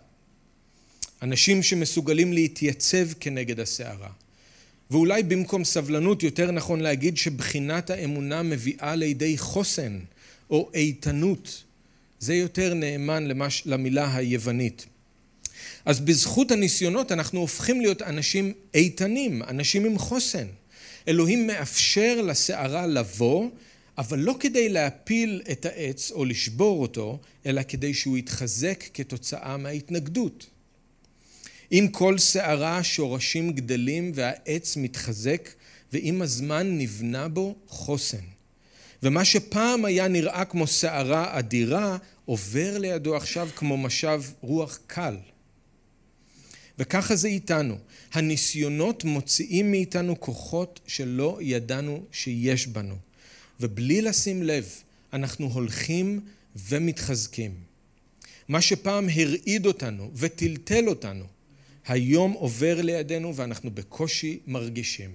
[1.22, 4.10] אנשים שמסוגלים להתייצב כנגד הסערה.
[4.92, 10.00] ואולי במקום סבלנות יותר נכון להגיד שבחינת האמונה מביאה לידי חוסן
[10.50, 11.64] או איתנות.
[12.20, 14.86] זה יותר נאמן למש, למילה היוונית.
[15.86, 20.48] אז בזכות הניסיונות אנחנו הופכים להיות אנשים איתנים, אנשים עם חוסן.
[21.08, 23.50] אלוהים מאפשר לסערה לבוא,
[24.00, 30.48] אבל לא כדי להפיל את העץ או לשבור אותו, אלא כדי שהוא יתחזק כתוצאה מההתנגדות.
[31.72, 35.50] עם כל סערה שורשים גדלים והעץ מתחזק,
[35.94, 38.24] ועם הזמן נבנה בו חוסן.
[39.04, 45.18] ומה שפעם היה נראה כמו סערה אדירה, עובר לידו עכשיו כמו משב רוח קל.
[46.80, 47.78] וככה זה איתנו.
[48.14, 53.09] הניסיונות מוציאים מאיתנו כוחות שלא ידענו שיש בנו.
[53.60, 54.70] ובלי לשים לב,
[55.14, 56.20] אנחנו הולכים
[56.56, 57.52] ומתחזקים.
[58.48, 61.26] מה שפעם הרעיד אותנו וטלטל אותנו,
[61.88, 65.10] היום עובר לידינו ואנחנו בקושי מרגישים.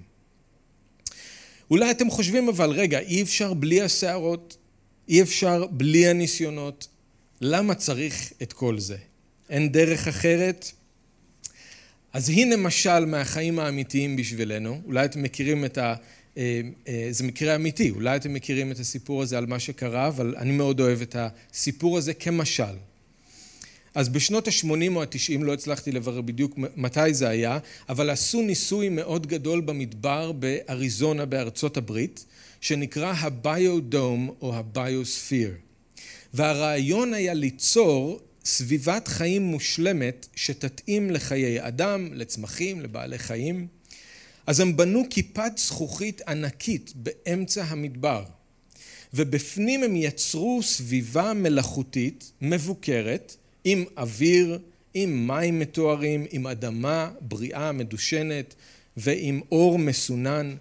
[1.70, 4.57] אולי אתם חושבים אבל, רגע, אי אפשר בלי הסערות,
[5.09, 6.88] אי אפשר בלי הניסיונות,
[7.40, 8.96] למה צריך את כל זה?
[9.50, 10.72] אין דרך אחרת?
[12.12, 15.94] אז הנה משל מהחיים האמיתיים בשבילנו, אולי אתם מכירים את ה...
[17.11, 20.81] זה מקרה אמיתי, אולי אתם מכירים את הסיפור הזה על מה שקרה, אבל אני מאוד
[20.81, 22.75] אוהב את הסיפור הזה כמשל.
[23.94, 28.88] אז בשנות ה-80 או ה-90, לא הצלחתי לברר בדיוק מתי זה היה, אבל עשו ניסוי
[28.88, 32.25] מאוד גדול במדבר באריזונה בארצות הברית,
[32.61, 35.51] שנקרא הביודום או הביוספיר.
[36.35, 43.66] והרעיון היה ליצור סביבת חיים מושלמת שתתאים לחיי אדם, לצמחים, לבעלי חיים.
[44.46, 48.24] אז הם בנו כיפת זכוכית ענקית באמצע המדבר,
[49.14, 54.59] ובפנים הם יצרו סביבה מלאכותית מבוקרת עם אוויר,
[54.94, 58.54] עם מים מתוארים, עם אדמה בריאה מדושנת
[58.96, 60.57] ועם אור מסונן,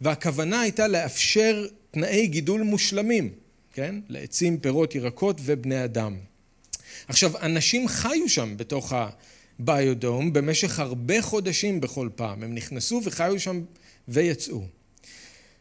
[0.00, 3.32] והכוונה הייתה לאפשר תנאי גידול מושלמים,
[3.72, 3.94] כן?
[4.08, 6.16] לעצים, פירות, ירקות ובני אדם.
[7.08, 8.92] עכשיו, אנשים חיו שם בתוך
[9.60, 12.42] הביודום במשך הרבה חודשים בכל פעם.
[12.42, 13.62] הם נכנסו וחיו שם
[14.08, 14.62] ויצאו.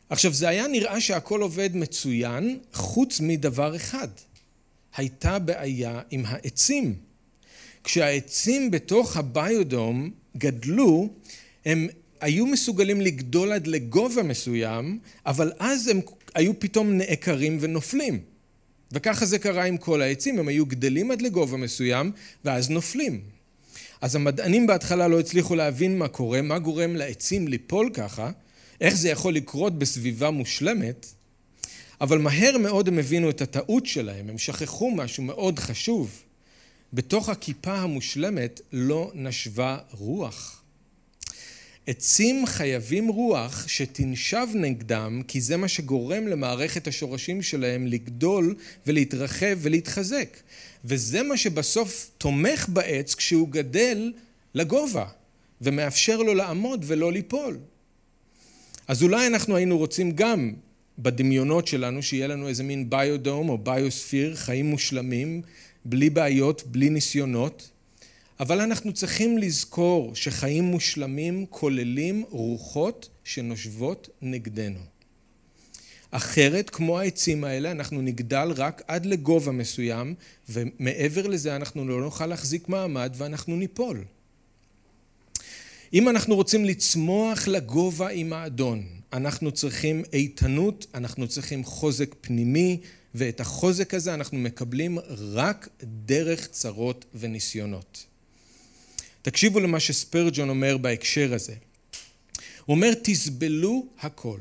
[0.10, 4.08] עכשיו, זה היה נראה שהכל עובד מצוין, חוץ מדבר אחד.
[4.96, 6.96] הייתה בעיה עם העצים.
[7.84, 11.10] כשהעצים בתוך הביודום גדלו,
[11.66, 11.88] הם
[12.22, 16.02] היו מסוגלים לגדול עד לגובה מסוים, אבל אז הם
[16.36, 18.20] היו פתאום נעקרים ונופלים.
[18.92, 22.12] וככה זה קרה עם כל העצים, הם היו גדלים עד לגובה מסוים,
[22.46, 23.39] ואז נופלים.
[24.02, 28.32] אז המדענים בהתחלה לא הצליחו להבין מה קורה, מה גורם לעצים ליפול ככה,
[28.82, 31.06] איך זה יכול לקרות בסביבה מושלמת,
[32.02, 36.24] אבל מהר מאוד הם הבינו את הטעות שלהם, הם שכחו משהו מאוד חשוב.
[36.94, 40.59] בתוך הכיפה המושלמת לא נשבה רוח.
[41.90, 48.56] עצים חייבים רוח שתנשב נגדם, כי זה מה שגורם למערכת השורשים שלהם לגדול
[48.88, 50.38] ולהתרחב ולהתחזק.
[50.86, 54.12] וזה מה שבסוף תומך בעץ כשהוא גדל
[54.56, 55.06] לגובה,
[55.62, 57.58] ומאפשר לו לעמוד ולא ליפול.
[58.88, 60.54] אז אולי אנחנו היינו רוצים גם
[61.00, 65.42] בדמיונות שלנו שיהיה לנו איזה מין ביודום או ביוספיר, חיים מושלמים,
[65.86, 67.70] בלי בעיות, בלי ניסיונות,
[68.40, 74.80] אבל אנחנו צריכים לזכור שחיים מושלמים כוללים רוחות שנושבות נגדנו.
[76.12, 80.16] אחרת, כמו העצים האלה, אנחנו נגדל רק עד לגובה מסוים,
[80.50, 84.04] ומעבר לזה אנחנו לא נוכל להחזיק מעמד ואנחנו ניפול.
[85.94, 92.80] אם אנחנו רוצים לצמוח לגובה עם האדון, אנחנו צריכים איתנות, אנחנו צריכים חוזק פנימי,
[93.16, 94.98] ואת החוזק הזה אנחנו מקבלים
[95.34, 98.09] רק דרך צרות וניסיונות.
[99.22, 101.56] תקשיבו למה שספרג'ון אומר בהקשר הזה.
[102.66, 104.40] הוא אומר, תסבלו הכל.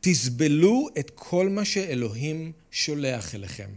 [0.00, 3.70] תסבלו את כל מה שאלוהים שולח אליכם.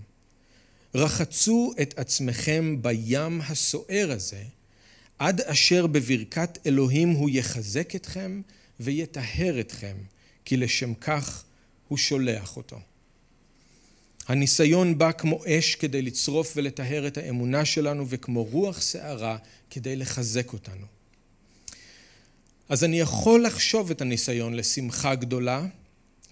[0.96, 4.44] רחצו את עצמכם בים הסוער הזה,
[5.20, 8.42] עד אשר בברכת אלוהים הוא יחזק אתכם
[8.80, 9.98] ויטהר אתכם,
[10.46, 11.44] כי לשם כך
[11.88, 12.80] הוא שולח אותו.
[14.32, 19.38] הניסיון בא כמו אש כדי לצרוף ולטהר את האמונה שלנו וכמו רוח שערה
[19.70, 20.86] כדי לחזק אותנו.
[22.70, 25.66] אז אני יכול לחשוב את הניסיון לשמחה גדולה,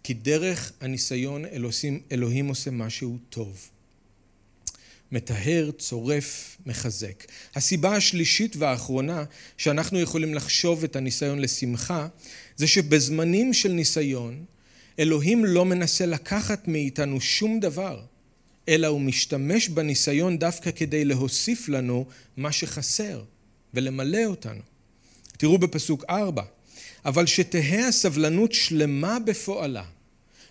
[0.04, 3.70] כי דרך הניסיון אלוהים, אלוהים עושה משהו טוב.
[5.12, 7.24] מטהר, צורף, מחזק.
[7.56, 9.24] הסיבה השלישית והאחרונה
[9.58, 12.08] שאנחנו יכולים לחשוב את הניסיון לשמחה,
[12.56, 14.46] זה שבזמנים של ניסיון,
[15.00, 18.02] אלוהים לא מנסה לקחת מאיתנו שום דבר,
[18.70, 22.06] אלא הוא משתמש בניסיון דווקא כדי להוסיף לנו
[22.38, 23.24] מה שחסר
[23.74, 24.62] ולמלא אותנו.
[25.38, 26.44] תראו בפסוק ארבע,
[27.06, 29.84] אבל שתהא הסבלנות שלמה בפועלה,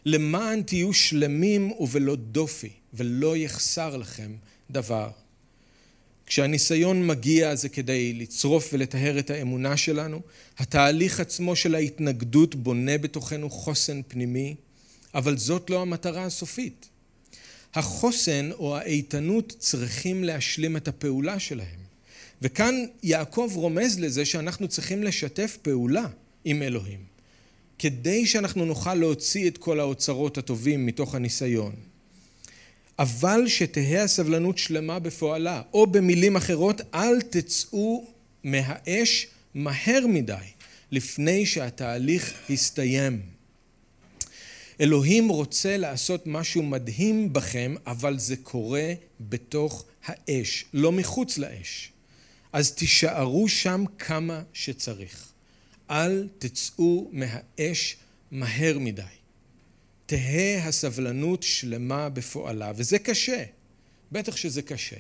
[0.05, 4.33] למען תהיו שלמים ובלא דופי, ולא יחסר לכם
[4.71, 5.11] דבר.
[6.29, 10.21] כשהניסיון מגיע זה כדי לצרוף ולטהר את האמונה שלנו.
[10.59, 14.55] התהליך עצמו של ההתנגדות בונה בתוכנו חוסן פנימי,
[15.15, 16.89] אבל זאת לא המטרה הסופית.
[17.75, 21.81] החוסן או האיתנות צריכים להשלים את הפעולה שלהם.
[22.43, 26.07] וכאן יעקב רומז לזה שאנחנו צריכים לשתף פעולה
[26.45, 27.01] עם אלוהים,
[27.79, 31.88] כדי שאנחנו נוכל להוציא את כל האוצרות הטובים מתוך הניסיון.
[32.99, 38.07] אבל שתהא הסבלנות שלמה בפועלה, או במילים אחרות, אל תצאו
[38.45, 40.35] מהאש מהר מדי,
[40.93, 43.21] לפני שהתהליך יסתיים.
[44.81, 51.93] אלוהים רוצה לעשות משהו מדהים בכם, אבל זה קורה בתוך האש, לא מחוץ לאש.
[52.53, 55.29] אז תישארו שם כמה שצריך.
[55.91, 57.97] אל תצאו מהאש
[58.31, 59.18] מהר מדי.
[60.09, 63.45] תהא הסבלנות שלמה בפועלה, וזה קשה,
[64.13, 64.97] בטח שזה קשה.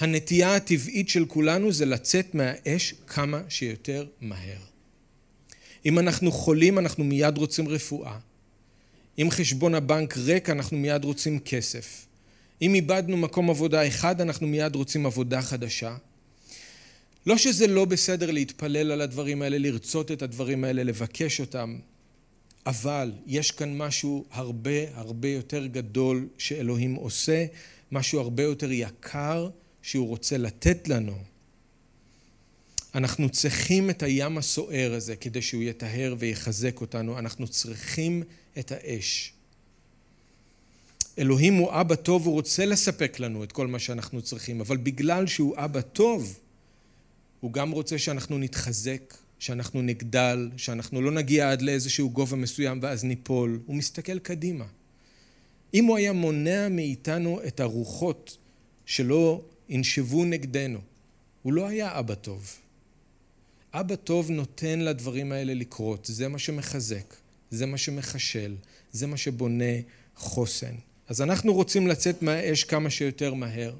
[0.00, 4.58] הנטייה הטבעית של כולנו זה לצאת מהאש כמה שיותר מהר.
[5.86, 8.18] אם אנחנו חולים אנחנו מיד רוצים רפואה.
[9.18, 12.06] אם חשבון הבנק ריק אנחנו מיד רוצים כסף.
[12.62, 15.96] אם איבדנו מקום עבודה אחד אנחנו מיד רוצים עבודה חדשה.
[17.26, 21.78] לא שזה לא בסדר להתפלל על הדברים האלה, לרצות את הדברים האלה, לבקש אותם,
[22.68, 27.46] אבל יש כאן משהו הרבה הרבה יותר גדול שאלוהים עושה,
[27.92, 29.50] משהו הרבה יותר יקר
[29.82, 31.18] שהוא רוצה לתת לנו.
[32.94, 38.22] אנחנו צריכים את הים הסוער הזה כדי שהוא יטהר ויחזק אותנו, אנחנו צריכים
[38.58, 39.32] את האש.
[41.18, 45.26] אלוהים הוא אבא טוב, הוא רוצה לספק לנו את כל מה שאנחנו צריכים, אבל בגלל
[45.26, 46.38] שהוא אבא טוב,
[47.40, 53.04] הוא גם רוצה שאנחנו נתחזק, שאנחנו נגדל, שאנחנו לא נגיע עד לאיזשהו גובה מסוים ואז
[53.04, 53.60] ניפול.
[53.66, 54.64] הוא מסתכל קדימה.
[55.74, 58.36] אם הוא היה מונע מאיתנו את הרוחות
[58.86, 60.78] שלא ינשבו נגדנו,
[61.42, 62.54] הוא לא היה אבא טוב.
[63.72, 67.14] אבא טוב נותן לדברים האלה לקרות, זה מה שמחזק,
[67.50, 68.56] זה מה שמחשל,
[68.92, 69.74] זה מה שבונה
[70.16, 70.74] חוסן.
[71.08, 73.74] אז אנחנו רוצים לצאת מהאש כמה שיותר מהר,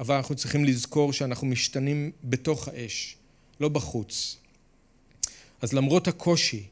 [0.00, 3.16] אבל אנחנו צריכים לזכור שאנחנו משתנים בתוך האש,
[3.60, 4.36] לא בחוץ.
[5.62, 6.62] אז למרות הקושי,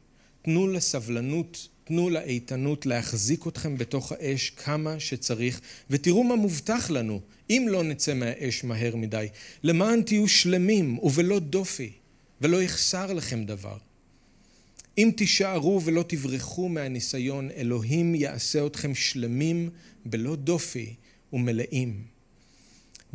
[0.42, 7.20] תנו לסבלנות, תנו לאיתנות להחזיק אתכם בתוך האש כמה שצריך, ותראו מה מובטח לנו,
[7.50, 9.26] אם לא נצא מהאש מהר מדי,
[9.62, 11.92] למען תהיו שלמים ובלא דופי,
[12.40, 13.76] ולא יחסר לכם דבר.
[14.98, 19.70] אם תישארו ולא תברחו מהניסיון, אלוהים יעשה אתכם שלמים
[20.04, 20.94] בלא דופי
[21.32, 22.13] ומלאים.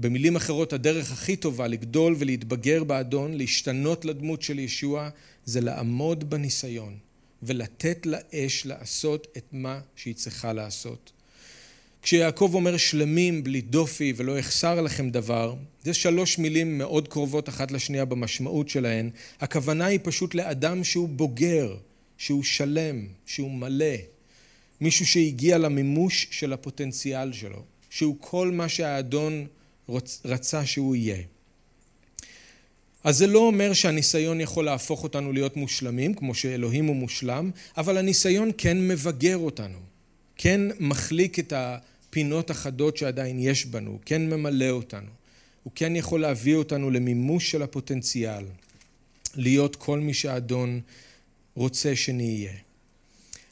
[0.01, 5.09] במילים אחרות, הדרך הכי טובה לגדול ולהתבגר באדון, להשתנות לדמות של ישוע,
[5.45, 6.97] זה לעמוד בניסיון
[7.43, 11.11] ולתת לאש לעשות את מה שהיא צריכה לעשות.
[12.01, 17.71] כשיעקב אומר שלמים בלי דופי ולא יחסר לכם דבר, זה שלוש מילים מאוד קרובות אחת
[17.71, 19.09] לשנייה במשמעות שלהן.
[19.39, 21.75] הכוונה היא פשוט לאדם שהוא בוגר,
[22.17, 23.95] שהוא שלם, שהוא מלא,
[24.81, 29.47] מישהו שהגיע למימוש של הפוטנציאל שלו, שהוא כל מה שהאדון
[30.25, 31.23] רצה שהוא יהיה.
[33.03, 37.97] אז זה לא אומר שהניסיון יכול להפוך אותנו להיות מושלמים, כמו שאלוהים הוא מושלם, אבל
[37.97, 39.77] הניסיון כן מבגר אותנו,
[40.37, 45.09] כן מחליק את הפינות החדות שעדיין יש בנו, כן ממלא אותנו.
[45.63, 48.45] הוא כן יכול להביא אותנו למימוש של הפוטנציאל,
[49.35, 50.81] להיות כל מי שהאדון
[51.55, 52.51] רוצה שנהיה.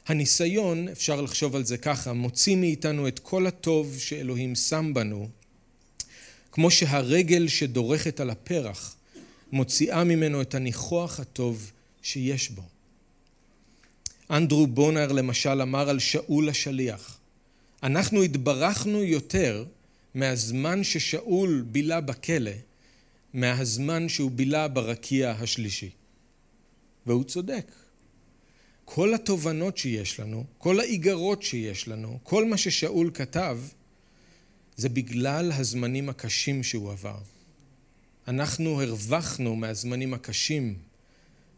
[0.06, 5.28] הניסיון, אפשר לחשוב על זה ככה, מוציא מאיתנו את כל הטוב שאלוהים שם בנו,
[6.58, 8.96] כמו שהרגל שדורכת על הפרח
[9.52, 11.72] מוציאה ממנו את הניחוח הטוב
[12.02, 12.62] שיש בו.
[14.30, 17.18] אנדרו בונר למשל אמר על שאול השליח,
[17.82, 19.64] אנחנו התברכנו יותר
[20.14, 22.50] מהזמן ששאול בילה בכלא,
[23.34, 25.90] מהזמן שהוא בילה ברקיע השלישי.
[27.06, 27.72] והוא צודק.
[28.84, 33.58] כל התובנות שיש לנו, כל האיגרות שיש לנו, כל מה ששאול כתב,
[34.78, 37.18] זה בגלל הזמנים הקשים שהוא עבר.
[38.28, 40.74] אנחנו הרווחנו מהזמנים הקשים,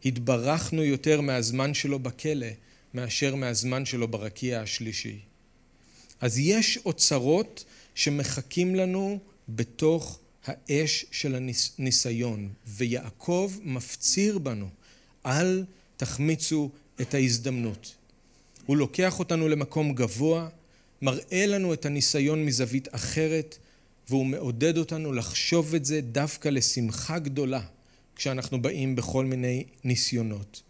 [0.05, 2.47] התברכנו יותר מהזמן שלו בכלא
[2.93, 5.19] מאשר מהזמן שלו ברקיע השלישי.
[6.21, 7.65] אז יש אוצרות
[7.95, 9.19] שמחכים לנו
[9.49, 11.35] בתוך האש של
[11.77, 14.69] הניסיון, ויעקב מפציר בנו,
[15.25, 15.65] אל
[15.97, 16.69] תחמיצו
[17.01, 17.95] את ההזדמנות.
[18.65, 20.49] הוא לוקח אותנו למקום גבוה,
[21.01, 23.57] מראה לנו את הניסיון מזווית אחרת,
[24.09, 27.61] והוא מעודד אותנו לחשוב את זה דווקא לשמחה גדולה
[28.15, 30.61] כשאנחנו באים בכל מיני ניסיונות.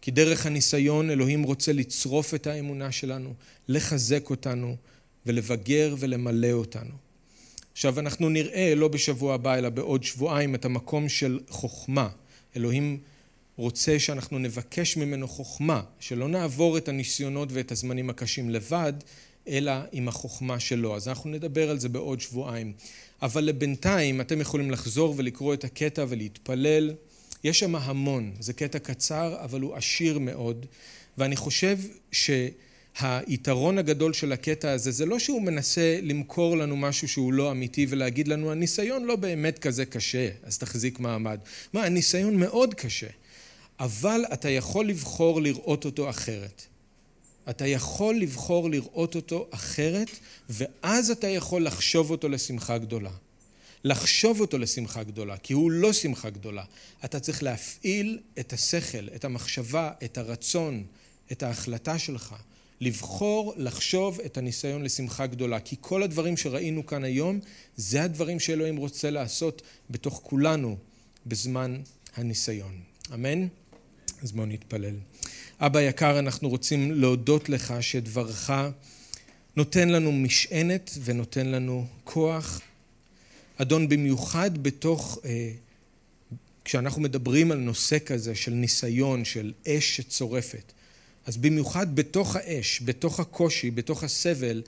[0.00, 3.34] כי דרך הניסיון אלוהים רוצה לצרוף את האמונה שלנו,
[3.68, 4.76] לחזק אותנו
[5.26, 6.94] ולבגר ולמלא אותנו.
[7.72, 12.08] עכשיו אנחנו נראה לא בשבוע הבא אלא בעוד שבועיים את המקום של חוכמה.
[12.56, 12.98] אלוהים
[13.56, 18.92] רוצה שאנחנו נבקש ממנו חוכמה, שלא נעבור את הניסיונות ואת הזמנים הקשים לבד,
[19.48, 20.96] אלא עם החוכמה שלו.
[20.96, 22.72] אז אנחנו נדבר על זה בעוד שבועיים.
[23.22, 26.94] אבל לבינתיים אתם יכולים לחזור ולקרוא את הקטע ולהתפלל.
[27.44, 30.66] יש שם המון, זה קטע קצר אבל הוא עשיר מאוד,
[31.18, 31.78] ואני חושב
[32.12, 37.86] שהיתרון הגדול של הקטע הזה זה לא שהוא מנסה למכור לנו משהו שהוא לא אמיתי
[37.88, 41.38] ולהגיד לנו הניסיון לא באמת כזה קשה, אז תחזיק מעמד.
[41.72, 43.08] מה, הניסיון מאוד קשה,
[43.80, 46.66] אבל אתה יכול לבחור לראות אותו אחרת.
[47.50, 50.10] אתה יכול לבחור לראות אותו אחרת,
[50.48, 53.10] ואז אתה יכול לחשוב אותו לשמחה גדולה.
[53.84, 56.64] לחשוב אותו לשמחה גדולה, כי הוא לא שמחה גדולה.
[57.04, 60.84] אתה צריך להפעיל את השכל, את המחשבה, את הרצון,
[61.32, 62.34] את ההחלטה שלך,
[62.80, 67.40] לבחור לחשוב את הניסיון לשמחה גדולה, כי כל הדברים שראינו כאן היום,
[67.76, 70.76] זה הדברים שאלוהים רוצה לעשות בתוך כולנו
[71.26, 71.80] בזמן
[72.16, 72.80] הניסיון.
[73.14, 73.46] אמן?
[74.22, 74.94] אז בואו נתפלל.
[75.60, 78.50] אבא יקר, אנחנו רוצים להודות לך שדברך
[79.56, 82.60] נותן לנו משענת ונותן לנו כוח.
[83.56, 85.50] אדון, במיוחד בתוך, אה,
[86.64, 90.72] כשאנחנו מדברים על נושא כזה של ניסיון, של אש שצורפת,
[91.26, 94.62] אז במיוחד בתוך האש, בתוך הקושי, בתוך הסבל,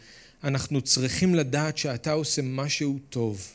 [0.45, 3.49] אנחנו צריכים לדעת שאתה עושה משהו טוב.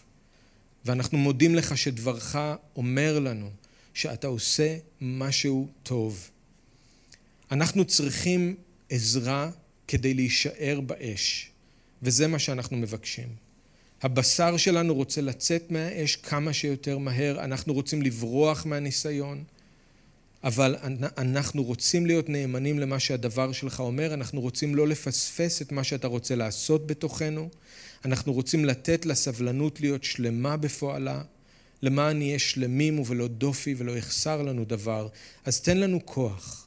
[0.85, 2.35] ואנחנו מודים לך שדברך
[2.75, 3.49] אומר לנו
[3.93, 6.29] שאתה עושה משהו טוב.
[7.51, 8.55] אנחנו צריכים
[8.89, 9.49] עזרה
[9.87, 11.51] כדי להישאר באש,
[12.01, 13.27] וזה מה שאנחנו מבקשים.
[14.01, 19.43] הבשר שלנו רוצה לצאת מהאש כמה שיותר מהר, אנחנו רוצים לברוח מהניסיון,
[20.43, 20.75] אבל
[21.17, 26.07] אנחנו רוצים להיות נאמנים למה שהדבר שלך אומר, אנחנו רוצים לא לפספס את מה שאתה
[26.07, 27.49] רוצה לעשות בתוכנו,
[28.05, 31.21] אנחנו רוצים לתת לסבלנות להיות שלמה בפועלה,
[31.81, 35.07] למען נהיה שלמים ובלא דופי ולא יחסר לנו דבר,
[35.45, 36.64] אז תן לנו כוח.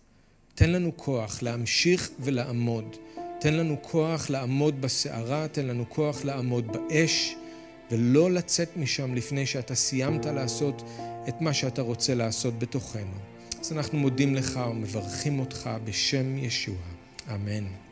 [0.58, 2.96] תן לנו כוח להמשיך ולעמוד.
[3.40, 7.34] תן לנו כוח לעמוד בסערה, תן לנו כוח לעמוד באש,
[7.90, 10.82] ולא לצאת משם לפני שאתה סיימת לעשות
[11.28, 13.16] את מה שאתה רוצה לעשות בתוכנו.
[13.60, 16.76] אז אנחנו מודים לך ומברכים אותך בשם ישוע.
[17.34, 17.87] אמן.